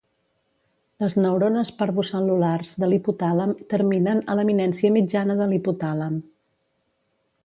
[1.03, 6.17] Les neurones parvocel·lulars de l"hipotàlem terminen a l"eminència mitjana de l"hipotàlem.